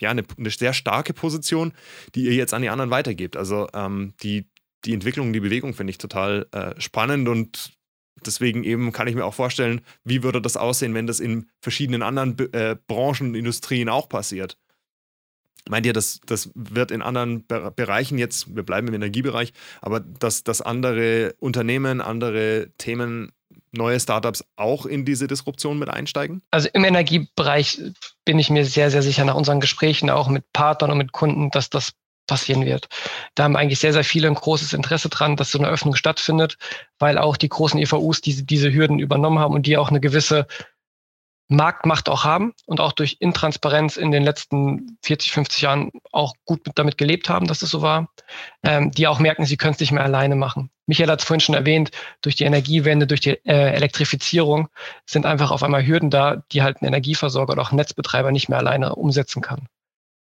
[0.00, 1.74] ja, eine, eine, sehr starke Position,
[2.14, 3.36] die ihr jetzt an die anderen weitergebt.
[3.36, 4.48] Also ähm, die,
[4.84, 7.72] die Entwicklung, die Bewegung finde ich total äh, spannend und
[8.24, 12.02] deswegen eben kann ich mir auch vorstellen, wie würde das aussehen, wenn das in verschiedenen
[12.02, 14.58] anderen äh, Branchen und Industrien auch passiert.
[15.68, 20.00] Meint ihr, das, das wird in anderen Be Bereichen jetzt, wir bleiben im Energiebereich, aber
[20.00, 23.32] dass, dass andere Unternehmen, andere Themen
[23.72, 26.42] neue Startups auch in diese Disruption mit einsteigen?
[26.50, 27.80] Also im Energiebereich
[28.24, 31.50] bin ich mir sehr, sehr sicher nach unseren Gesprächen auch mit Partnern und mit Kunden,
[31.50, 31.92] dass das
[32.30, 32.88] passieren wird.
[33.34, 36.56] Da haben eigentlich sehr, sehr viele ein großes Interesse dran, dass so eine Öffnung stattfindet,
[37.00, 40.46] weil auch die großen EVUs diese, diese Hürden übernommen haben und die auch eine gewisse
[41.48, 46.60] Marktmacht auch haben und auch durch Intransparenz in den letzten 40, 50 Jahren auch gut
[46.76, 48.08] damit gelebt haben, dass es so war,
[48.62, 50.70] ähm, die auch merken, sie können es nicht mehr alleine machen.
[50.86, 51.90] Michael hat es vorhin schon erwähnt,
[52.22, 54.68] durch die Energiewende, durch die äh, Elektrifizierung
[55.06, 58.48] sind einfach auf einmal Hürden da, die halt ein Energieversorger oder auch ein Netzbetreiber nicht
[58.48, 59.66] mehr alleine umsetzen kann.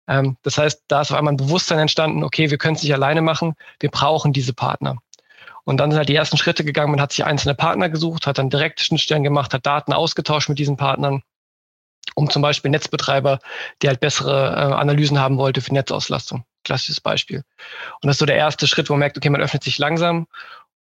[0.07, 2.95] Ähm, das heißt, da ist auf einmal ein Bewusstsein entstanden, okay, wir können es nicht
[2.95, 4.97] alleine machen, wir brauchen diese Partner.
[5.65, 6.91] Und dann sind halt die ersten Schritte gegangen.
[6.91, 10.59] Man hat sich einzelne Partner gesucht, hat dann direkt Schnittstellen gemacht, hat Daten ausgetauscht mit
[10.59, 11.23] diesen Partnern,
[12.15, 13.39] um zum Beispiel Netzbetreiber,
[13.81, 16.45] die halt bessere äh, Analysen haben wollte für Netzauslastung.
[16.65, 17.39] Klassisches Beispiel.
[17.39, 20.27] Und das ist so der erste Schritt, wo man merkt, okay, man öffnet sich langsam.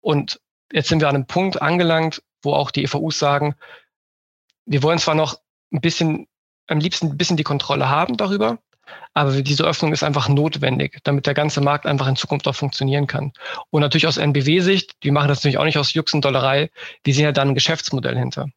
[0.00, 0.40] Und
[0.72, 3.54] jetzt sind wir an einem Punkt angelangt, wo auch die EVUs sagen,
[4.66, 5.38] wir wollen zwar noch
[5.72, 6.26] ein bisschen,
[6.66, 8.58] am liebsten ein bisschen die Kontrolle haben darüber,
[9.12, 13.06] aber diese Öffnung ist einfach notwendig, damit der ganze Markt einfach in Zukunft auch funktionieren
[13.06, 13.32] kann.
[13.70, 16.70] Und natürlich aus NBW-Sicht, die machen das natürlich auch nicht aus Jux und Dollerei,
[17.04, 18.48] wir sehen ja dann ein Geschäftsmodell hinter.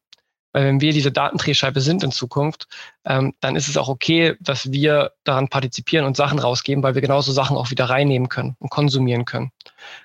[0.52, 2.68] Weil wenn wir diese Datendrehscheibe sind in Zukunft,
[3.04, 7.02] ähm, dann ist es auch okay, dass wir daran partizipieren und Sachen rausgeben, weil wir
[7.02, 9.52] genauso Sachen auch wieder reinnehmen können und konsumieren können,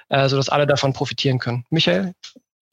[0.10, 1.66] äh, sodass alle davon profitieren können.
[1.70, 2.14] Michael?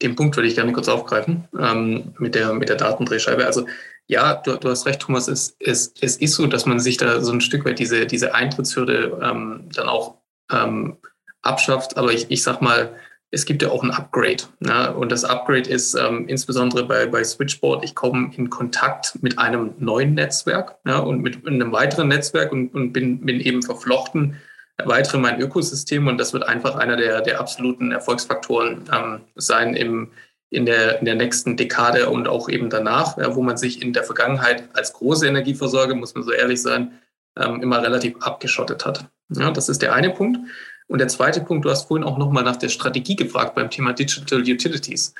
[0.01, 3.45] Den Punkt würde ich gerne kurz aufgreifen ähm, mit, der, mit der Datendrehscheibe.
[3.45, 3.65] Also
[4.11, 5.29] ja, du, du hast recht, Thomas.
[5.29, 8.35] Es, es, es ist so, dass man sich da so ein Stück weit diese, diese
[8.35, 10.17] Eintrittshürde ähm, dann auch
[10.51, 10.97] ähm,
[11.41, 11.95] abschafft.
[11.95, 12.93] Aber ich, ich sag mal,
[13.31, 14.43] es gibt ja auch ein Upgrade.
[14.59, 14.93] Ne?
[14.93, 19.75] Und das Upgrade ist ähm, insbesondere bei, bei Switchboard, ich komme in Kontakt mit einem
[19.79, 21.01] neuen Netzwerk ne?
[21.01, 24.35] und mit einem weiteren Netzwerk und, und bin, bin eben verflochten,
[24.75, 30.11] erweitere mein Ökosystem und das wird einfach einer der, der absoluten Erfolgsfaktoren ähm, sein im,
[30.51, 33.93] in der, in der nächsten Dekade und auch eben danach, ja, wo man sich in
[33.93, 36.99] der Vergangenheit als große Energieversorger, muss man so ehrlich sein,
[37.37, 39.09] ähm, immer relativ abgeschottet hat.
[39.29, 40.39] Ja, das ist der eine Punkt.
[40.87, 43.93] Und der zweite Punkt, du hast vorhin auch nochmal nach der Strategie gefragt beim Thema
[43.93, 45.13] Digital Utilities.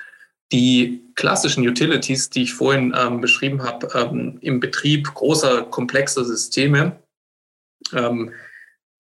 [0.52, 6.98] Die klassischen Utilities, die ich vorhin ähm, beschrieben habe, ähm, im Betrieb großer, komplexer Systeme,
[7.94, 8.34] ähm,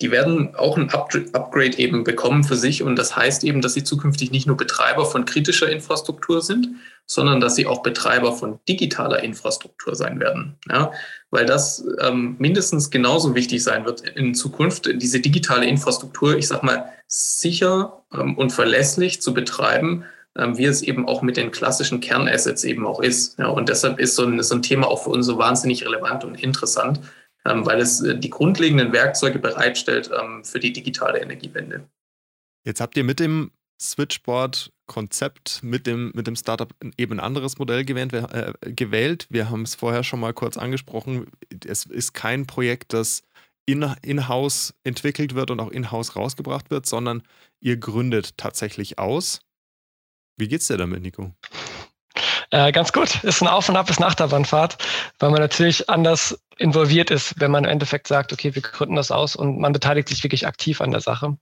[0.01, 2.81] die werden auch ein Upgrade eben bekommen für sich.
[2.81, 6.69] Und das heißt eben, dass sie zukünftig nicht nur Betreiber von kritischer Infrastruktur sind,
[7.05, 10.57] sondern dass sie auch Betreiber von digitaler Infrastruktur sein werden.
[10.69, 10.91] Ja,
[11.29, 16.63] weil das ähm, mindestens genauso wichtig sein wird in Zukunft, diese digitale Infrastruktur, ich sag
[16.63, 20.05] mal, sicher ähm, und verlässlich zu betreiben,
[20.37, 23.37] ähm, wie es eben auch mit den klassischen Kernassets eben auch ist.
[23.37, 26.23] Ja, und deshalb ist so ein, so ein Thema auch für uns so wahnsinnig relevant
[26.23, 27.01] und interessant
[27.43, 31.87] weil es äh, die grundlegenden Werkzeuge bereitstellt ähm, für die digitale Energiewende.
[32.65, 33.51] Jetzt habt ihr mit dem
[33.81, 38.11] Switchboard-Konzept mit dem, mit dem Startup eben ein anderes Modell gewählt.
[38.11, 39.25] Wir, äh, gewählt.
[39.29, 41.27] Wir haben es vorher schon mal kurz angesprochen.
[41.65, 43.23] Es ist kein Projekt, das
[43.65, 47.23] in-house in entwickelt wird und auch in-house rausgebracht wird, sondern
[47.59, 49.39] ihr gründet tatsächlich aus.
[50.37, 51.33] Wie geht's dir damit, Nico?
[52.51, 53.23] Äh, ganz gut.
[53.23, 54.77] Ist ein Auf und Ab bis nach der Bandfahrt,
[55.19, 59.09] weil man natürlich anders involviert ist, wenn man im Endeffekt sagt, okay, wir gründen das
[59.09, 61.37] aus und man beteiligt sich wirklich aktiv an der Sache.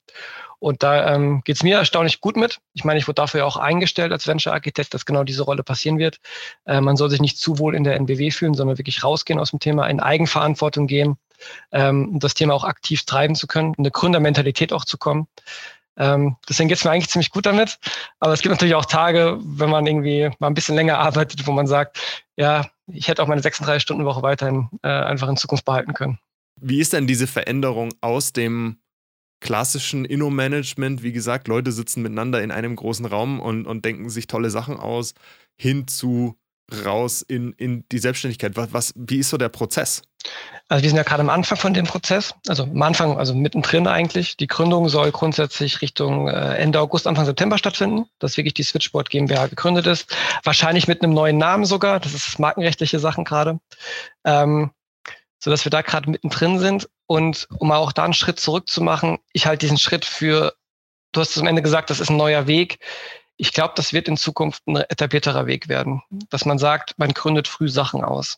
[0.60, 2.60] Und da ähm, geht es mir erstaunlich gut mit.
[2.74, 5.98] Ich meine, ich wurde dafür ja auch eingestellt als Venture-Architekt, dass genau diese Rolle passieren
[5.98, 6.19] wird.
[6.65, 9.52] Äh, man soll sich nicht zu wohl in der NBW fühlen, sondern wirklich rausgehen aus
[9.52, 11.17] dem Thema, in Eigenverantwortung gehen,
[11.72, 15.28] ähm, das Thema auch aktiv treiben zu können, eine Gründermentalität auch zu kommen.
[16.00, 17.78] Ähm, deswegen geht es mir eigentlich ziemlich gut damit.
[18.20, 21.52] Aber es gibt natürlich auch Tage, wenn man irgendwie mal ein bisschen länger arbeitet, wo
[21.52, 22.00] man sagt,
[22.38, 26.18] ja, ich hätte auch meine 36-Stunden-Woche weiterhin äh, einfach in Zukunft behalten können.
[26.60, 28.80] Wie ist denn diese Veränderung aus dem
[29.42, 34.28] klassischen Inno-Management, wie gesagt, Leute sitzen miteinander in einem großen Raum und, und denken sich
[34.28, 35.14] tolle Sachen aus,
[35.56, 36.38] hin zu
[36.86, 38.56] raus in, in die Selbstständigkeit?
[38.56, 40.02] Was, was, wie ist so der Prozess?
[40.67, 43.88] Also wir sind ja gerade am Anfang von dem Prozess, also am Anfang, also mittendrin
[43.88, 44.38] eigentlich.
[44.38, 49.10] Die Gründung soll grundsätzlich Richtung äh, Ende August, Anfang September stattfinden, dass wirklich die Switchboard
[49.10, 50.15] GmbH gegründet ist.
[50.43, 53.60] Wahrscheinlich mit einem neuen Namen sogar, das ist markenrechtliche Sachen gerade.
[54.25, 54.71] Ähm,
[55.39, 56.89] so dass wir da gerade mittendrin sind.
[57.08, 60.53] Und um auch da einen Schritt zurück zu machen, ich halte diesen Schritt für,
[61.13, 62.79] du hast es am Ende gesagt, das ist ein neuer Weg.
[63.41, 67.47] Ich glaube, das wird in Zukunft ein etablierterer Weg werden, dass man sagt, man gründet
[67.47, 68.38] früh Sachen aus.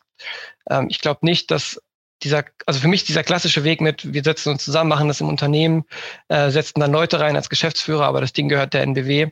[0.70, 1.82] Ähm, ich glaube nicht, dass
[2.22, 5.28] dieser, also für mich dieser klassische Weg mit, wir setzen uns zusammen, machen das im
[5.28, 5.86] Unternehmen,
[6.28, 9.32] äh, setzen dann Leute rein als Geschäftsführer, aber das Ding gehört der NBW,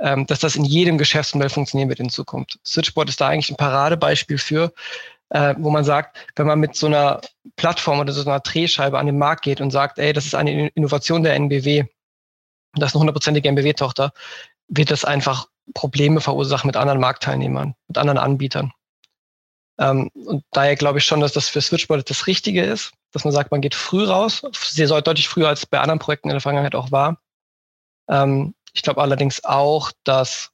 [0.00, 2.58] ähm, dass das in jedem Geschäftsmodell funktionieren wird in Zukunft.
[2.66, 4.72] Switchboard ist da eigentlich ein Paradebeispiel für,
[5.30, 7.20] äh, wo man sagt, wenn man mit so einer
[7.54, 10.68] Plattform oder so einer Drehscheibe an den Markt geht und sagt, ey, das ist eine
[10.70, 11.84] Innovation der NBW,
[12.74, 14.12] das ist eine hundertprozentige NBW-Tochter,
[14.68, 18.72] wird das einfach Probleme verursachen mit anderen Marktteilnehmern, mit anderen Anbietern.
[19.78, 23.32] Ähm, und daher glaube ich schon, dass das für Switchboard das Richtige ist, dass man
[23.32, 26.74] sagt, man geht früh raus, sehr deutlich früher als bei anderen Projekten in der Vergangenheit
[26.74, 27.20] auch war.
[28.08, 30.50] Ähm, ich glaube allerdings auch, dass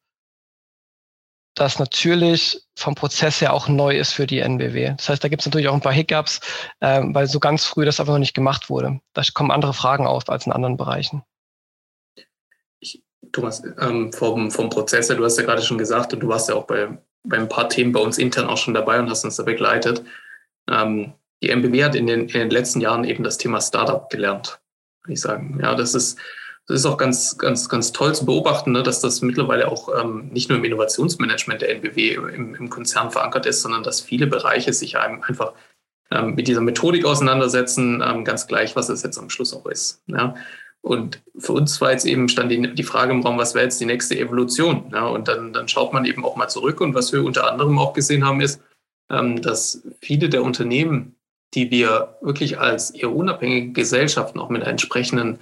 [1.54, 4.94] das natürlich vom Prozess her auch neu ist für die NBW.
[4.96, 6.40] Das heißt, da gibt es natürlich auch ein paar Hiccups,
[6.80, 9.00] ähm, weil so ganz früh das einfach noch nicht gemacht wurde.
[9.12, 11.22] Da kommen andere Fragen auf als in anderen Bereichen.
[13.34, 16.48] Thomas, ähm, vom, vom Prozess her, du hast ja gerade schon gesagt, und du warst
[16.48, 19.24] ja auch bei, bei ein paar Themen bei uns intern auch schon dabei und hast
[19.24, 20.04] uns da begleitet.
[20.70, 24.60] Ähm, die MBW hat in den, in den letzten Jahren eben das Thema Startup gelernt,
[25.02, 25.58] würde ich sagen.
[25.60, 26.18] Ja, das ist,
[26.66, 30.28] das ist auch ganz, ganz, ganz toll zu beobachten, ne, dass das mittlerweile auch ähm,
[30.32, 34.72] nicht nur im Innovationsmanagement der NBW im, im, Konzern verankert ist, sondern dass viele Bereiche
[34.72, 35.52] sich einfach
[36.10, 40.02] ähm, mit dieser Methodik auseinandersetzen, ähm, ganz gleich, was es jetzt am Schluss auch ist.
[40.06, 40.34] Ja.
[40.84, 43.80] Und für uns war jetzt eben stand die, die Frage im Raum, was wäre jetzt
[43.80, 44.90] die nächste Evolution?
[44.92, 46.82] Ja, und dann, dann schaut man eben auch mal zurück.
[46.82, 48.60] Und was wir unter anderem auch gesehen haben, ist,
[49.10, 51.16] ähm, dass viele der Unternehmen,
[51.54, 55.38] die wir wirklich als eher unabhängige Gesellschaften auch mit einer entsprechenden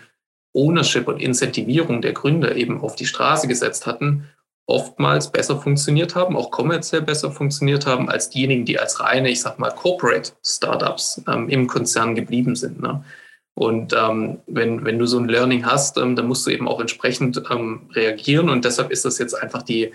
[0.53, 4.29] Ownership und Incentivierung der Gründer eben auf die Straße gesetzt hatten,
[4.67, 9.41] oftmals besser funktioniert haben, auch kommerziell besser funktioniert haben, als diejenigen, die als reine, ich
[9.41, 12.81] sag mal, Corporate Startups ähm, im Konzern geblieben sind.
[12.81, 13.03] Ne?
[13.55, 16.81] Und ähm, wenn, wenn du so ein Learning hast, ähm, dann musst du eben auch
[16.81, 18.49] entsprechend ähm, reagieren.
[18.49, 19.93] Und deshalb ist das jetzt einfach die,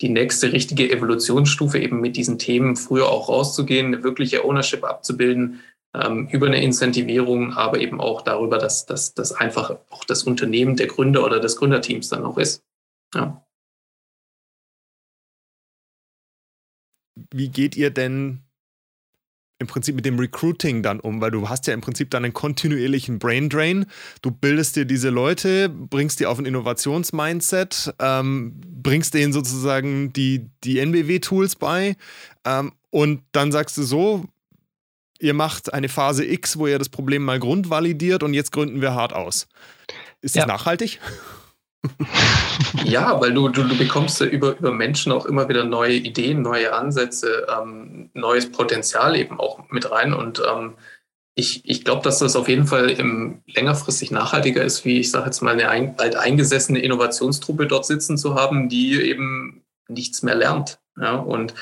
[0.00, 5.60] die nächste richtige Evolutionsstufe, eben mit diesen Themen früher auch rauszugehen, eine wirkliche Ownership abzubilden,
[5.94, 10.86] ähm, über eine Incentivierung, aber eben auch darüber, dass, dass einfach auch das Unternehmen der
[10.86, 12.62] Gründer oder des Gründerteams dann auch ist.
[13.14, 13.44] Ja.
[17.32, 18.47] Wie geht ihr denn
[19.58, 22.34] im Prinzip mit dem Recruiting dann um, weil du hast ja im Prinzip dann einen
[22.34, 23.86] kontinuierlichen Brain Drain.
[24.22, 30.48] Du bildest dir diese Leute, bringst die auf ein Innovationsmindset, ähm, bringst denen sozusagen die,
[30.62, 31.96] die NBW-Tools bei
[32.44, 34.24] ähm, und dann sagst du so,
[35.18, 38.94] ihr macht eine Phase X, wo ihr das Problem mal grundvalidiert und jetzt gründen wir
[38.94, 39.48] hart aus.
[40.20, 40.46] Ist das ja.
[40.46, 41.00] nachhaltig?
[42.84, 46.72] ja, weil du, du, du bekommst über, über Menschen auch immer wieder neue Ideen, neue
[46.74, 50.12] Ansätze, ähm, neues Potenzial eben auch mit rein.
[50.12, 50.74] Und ähm,
[51.34, 55.26] ich, ich glaube, dass das auf jeden Fall im längerfristig nachhaltiger ist, wie ich sage
[55.26, 60.34] jetzt mal eine ein, bald eingesessene Innovationstruppe dort sitzen zu haben, die eben nichts mehr
[60.34, 60.80] lernt.
[61.00, 61.14] Ja?
[61.14, 61.54] Und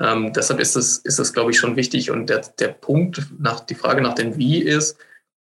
[0.00, 2.10] ähm, deshalb ist das, ist das, glaube ich, schon wichtig.
[2.10, 4.98] Und der, der Punkt, nach, die Frage nach dem Wie ist,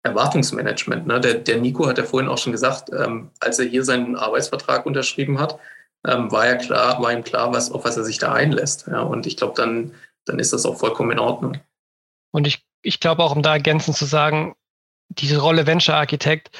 [0.03, 1.07] Erwartungsmanagement.
[1.07, 1.21] Ne?
[1.21, 4.85] Der, der Nico hat ja vorhin auch schon gesagt, ähm, als er hier seinen Arbeitsvertrag
[4.85, 5.59] unterschrieben hat,
[6.07, 8.87] ähm, war ja klar, war ihm klar, was, auf was er sich da einlässt.
[8.89, 9.01] Ja?
[9.01, 11.59] Und ich glaube, dann, dann ist das auch vollkommen in Ordnung.
[12.33, 14.55] Und ich, ich glaube auch, um da ergänzend zu sagen,
[15.09, 16.51] diese Rolle Venture Architekt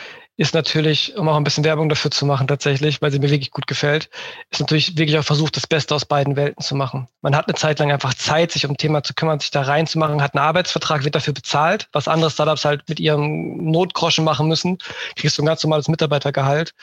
[0.43, 3.53] ist natürlich, um auch ein bisschen Werbung dafür zu machen tatsächlich, weil sie mir wirklich
[3.53, 4.11] gut gefällt,
[4.51, 7.07] ist natürlich wirklich auch versucht, das Beste aus beiden Welten zu machen.
[7.21, 9.63] Man hat eine Zeit lang einfach Zeit, sich um ein Thema zu kümmern, sich da
[9.63, 14.49] reinzumachen, hat einen Arbeitsvertrag, wird dafür bezahlt, was andere Startups halt mit ihrem Notgroschen machen
[14.49, 14.79] müssen,
[15.15, 16.75] kriegst du ein ganz normales Mitarbeitergehalt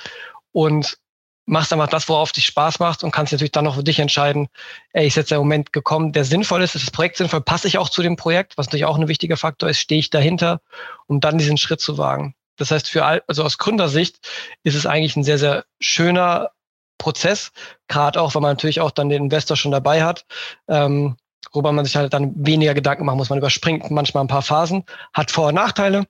[0.53, 0.97] und
[1.45, 4.47] machst einfach das, worauf dich Spaß macht und kannst natürlich dann noch für dich entscheiden,
[4.93, 7.77] ey, ist jetzt der Moment gekommen, der sinnvoll ist, ist das Projekt sinnvoll, passe ich
[7.77, 10.61] auch zu dem Projekt, was natürlich auch ein wichtiger Faktor ist, stehe ich dahinter,
[11.07, 12.35] um dann diesen Schritt zu wagen.
[12.59, 14.19] Das heißt, für also aus Gründersicht
[14.63, 16.51] ist es eigentlich ein sehr, sehr schöner
[16.97, 17.51] Prozess,
[17.87, 20.25] gerade auch, weil man natürlich auch dann den Investor schon dabei hat,
[20.67, 21.15] ähm,
[21.51, 23.29] worüber man sich halt dann weniger Gedanken machen muss.
[23.29, 26.05] Man überspringt manchmal ein paar Phasen, hat Vor- und Nachteile,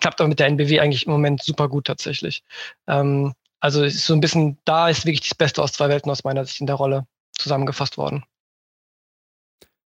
[0.00, 2.42] klappt aber mit der NBW eigentlich im Moment super gut tatsächlich.
[2.86, 6.24] Ähm, also ist so ein bisschen, da ist wirklich das Beste aus zwei Welten aus
[6.24, 8.24] meiner Sicht in der Rolle zusammengefasst worden.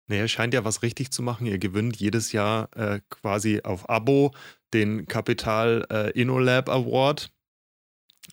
[0.07, 1.47] Naja, scheint ja was richtig zu machen.
[1.47, 4.35] Ihr gewinnt jedes Jahr äh, quasi auf Abo
[4.75, 7.31] den Kapital äh, InnoLab Award.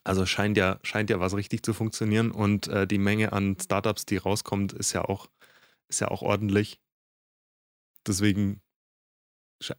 [0.03, 4.05] Also scheint ja, scheint ja was richtig zu funktionieren und äh, die Menge an Startups,
[4.05, 5.27] die rauskommt, ist ja auch,
[5.89, 6.79] ist ja auch ordentlich.
[8.07, 8.61] Deswegen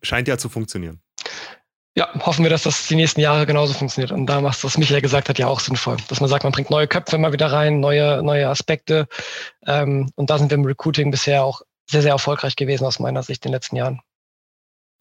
[0.02, 1.00] scheint ja zu funktionieren.
[1.94, 4.12] Ja, hoffen wir, dass das die nächsten Jahre genauso funktioniert.
[4.12, 5.98] Und da macht es, was Michael gesagt hat, ja auch sinnvoll.
[6.08, 9.08] Dass man sagt, man bringt neue Köpfe immer wieder rein, neue, neue Aspekte.
[9.66, 13.22] Ähm, und da sind wir im Recruiting bisher auch sehr, sehr erfolgreich gewesen aus meiner
[13.22, 14.00] Sicht in den letzten Jahren.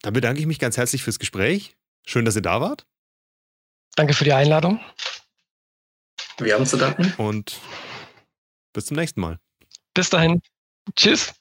[0.02, 1.76] Dann bedanke ich mich ganz herzlich fürs Gespräch.
[2.06, 2.86] Schön, dass ihr da wart.
[3.96, 4.80] Danke für die Einladung.
[6.40, 7.14] Wir haben zu danken.
[7.18, 7.60] Und
[8.74, 9.38] bis zum nächsten Mal.
[9.94, 10.42] Bis dahin.
[10.96, 11.34] Tschüss.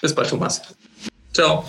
[0.00, 0.74] Bis bald, Thomas.
[1.32, 1.64] Ciao.